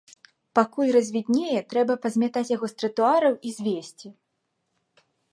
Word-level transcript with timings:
Пакуль 0.59 0.87
развіднее, 0.97 1.59
трэба 1.73 1.93
пазмятаць 2.05 2.49
яго 2.55 2.65
з 2.71 2.79
тратуараў 2.79 3.33
і 3.49 3.51
звезці. 3.57 4.07